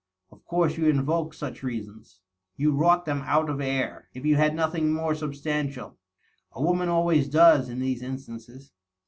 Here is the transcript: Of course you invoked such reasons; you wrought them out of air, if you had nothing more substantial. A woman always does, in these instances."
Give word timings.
Of 0.31 0.43
course 0.45 0.77
you 0.77 0.87
invoked 0.87 1.35
such 1.35 1.61
reasons; 1.61 2.21
you 2.55 2.71
wrought 2.71 3.05
them 3.05 3.21
out 3.23 3.51
of 3.51 3.61
air, 3.61 4.09
if 4.15 4.25
you 4.25 4.35
had 4.35 4.55
nothing 4.55 4.91
more 4.91 5.13
substantial. 5.13 5.95
A 6.53 6.63
woman 6.63 6.89
always 6.89 7.29
does, 7.29 7.69
in 7.69 7.77
these 7.79 8.01
instances." 8.01 8.71